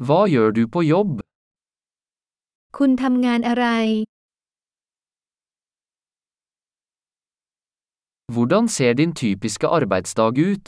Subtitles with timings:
[0.00, 1.10] Hva gjør du på jobb?
[2.78, 3.66] คุณทำงานอะไร
[8.34, 10.64] Hvordan ser din typiske arbeidsdag ut?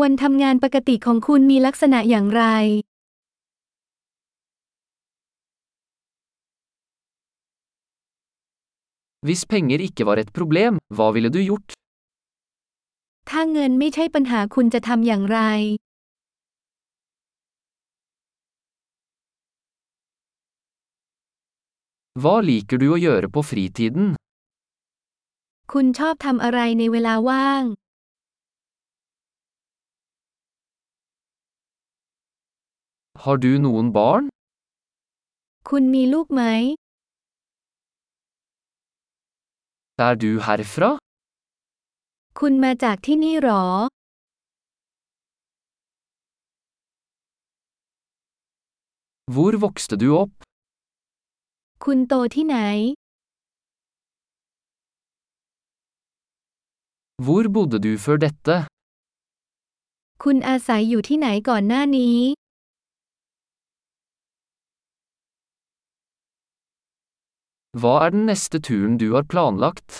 [0.00, 2.44] วันทำงานปกติของคุณมีลักษณะอย่างไร
[9.26, 11.68] Hvis penger ikke var et problem, hva ville du gjort?
[13.30, 15.40] ถ้าเงินไม่ใช่ปัญหาคุณจะทำอย่างไร
[22.21, 24.13] Hva liker du å gjøre på fritiden?
[25.71, 27.63] คุณชอบทำอะไรในเวลาว่าง
[33.23, 34.25] Har du noen barn?
[35.69, 36.43] คุณมีลูกไหม
[40.07, 40.91] Er du herfra?
[42.39, 43.65] คุณมาจากที่นี่หรอ
[49.33, 50.33] Hvor vokste du opp?
[51.84, 52.56] คุณโตที่ไหน
[57.24, 58.56] Hvor bodde du før dette?
[60.22, 62.18] คุณอาศัยอยู่ที่ไหนก่อนหน้านี้
[67.80, 69.90] Hva er den neste turen du har planlagt?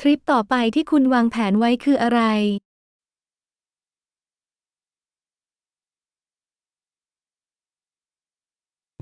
[0.00, 2.20] ทริปต่อไปที่คุณวางแผนไว้คืออะไร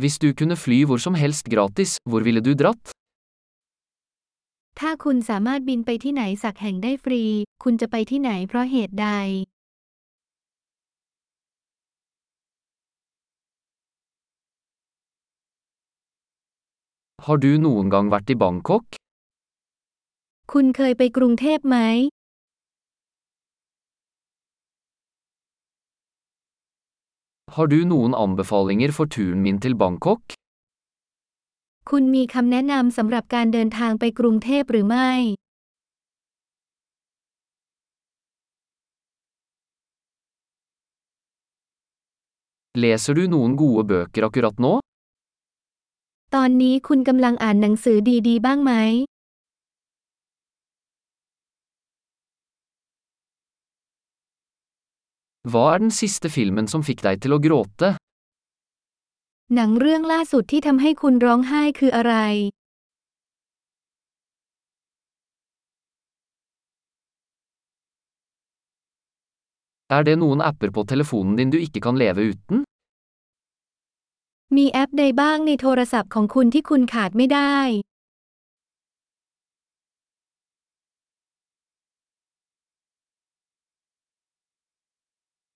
[0.00, 2.84] Hvis du kunne fly hvor som helst gratis, hvor ville du dratt?
[4.78, 7.22] ถ้าคุณสามารถบินไปที่ไหนสักแห่งได้ฟรี
[7.62, 9.08] คุณจะไปที่ไหนเพราะเหตุใด
[17.24, 18.84] Har du noen gang vært i Bangkok?
[20.52, 21.76] คุณเคยไปกรุงเทพไหม
[27.54, 30.20] Har du noen anbefalinger for turen min til Bangkok?
[31.90, 35.10] คุณมีคำแนะนำสำหรับการเดินทางไปกรุงเทพหรือไม่
[42.82, 44.72] Leser du noen gode bøker akkurat nå?
[46.34, 48.72] ตอนนี้คุณกำลังอ่านหนังสือดีๆ บ้างไหม
[55.48, 57.88] Hva er den siste filmen som fikk deg til å gråte?
[59.54, 62.14] หนังเรื่องล่าสุดที่ทำให้คุณร้องไห้คืออะไร
[69.96, 72.58] Er det noen apper på telefonen din du ikke kan leve uten?
[74.56, 77.56] มีแอปใดบ้างในโทรศัพท์ของคุณที่คุณขาดไม่ได้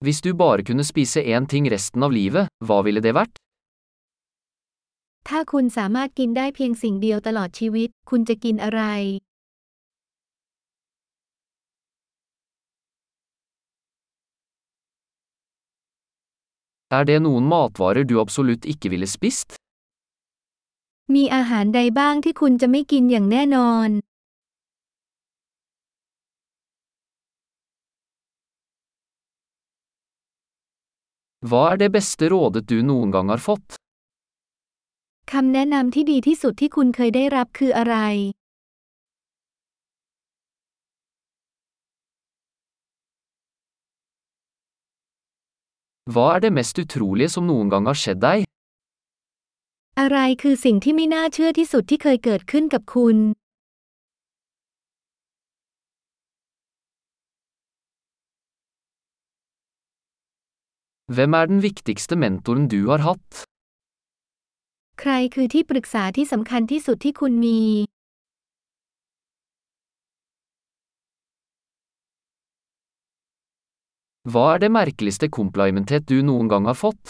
[0.05, 3.33] Hvis du bare kunne spise én ting resten av livet, hva ville det vært?
[5.27, 8.81] ถ้าคุณสามารถกินได้เพียงสิ่งเดียวตลอดชีวิต คุณจะกินอะไร
[16.97, 19.49] Er det noen matvarer du absolutt ikke ville spist?
[21.15, 23.89] มีอาหารใดบ้างที่คุณจะไม่กินอย่างแน่นอน
[31.44, 33.76] Hva er det beste rådet du noen gang har fått?
[35.32, 37.96] คำแนะนำที่ดีที่สุดที่คุณเคยได้รับคืออะไร
[46.14, 48.40] Hva er det mest utrolige som noen gang har skjedd deg?
[50.00, 53.16] อะไรคือสิ่งที่ไม่น่าเชื่อที่สุดที่เคยเกิดขึ้นกับคุณ
[61.14, 63.44] Hvem er den viktigste mentoren du har hatt?
[65.00, 67.60] ใครคือที่ปรึกษาที่สำคัญที่สุดที่คุณมี
[74.32, 77.02] Hva er det merkeligste komplimentet du noen gang har fått?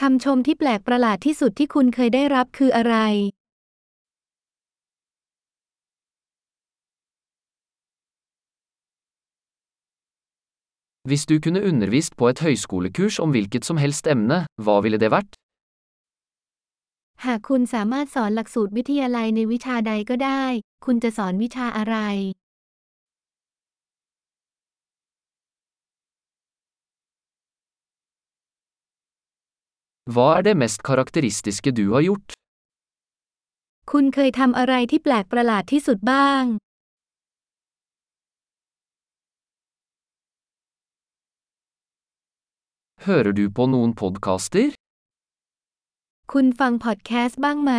[0.00, 2.96] คำชมที่แปลกประหลาดที่สุดที่คุณเคยได้รับคืออะไร
[11.10, 15.10] Hvis du kunne undervist på et høyskolekurs om hvilket som helst emne, hva ville det
[15.14, 15.30] vært?
[17.26, 20.44] หากคุณสามารถสอนหลักสูตรวิทยาลัยในวิชาใดก็ได้
[20.84, 21.96] คุณจะสอนวิชาอะไร
[30.14, 32.28] Hva er det mest karakteristiske du har gjort?
[33.92, 36.44] คุณเคยทำอะไรที่แปลกประหลาดที่สุดบ้าง
[43.06, 44.72] Hører du på noen podkaster?
[46.32, 47.72] คุณฟังพอดแคสต์บ้างไหม